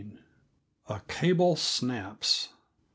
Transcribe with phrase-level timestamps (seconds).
[0.89, 2.49] A Cable Snaps.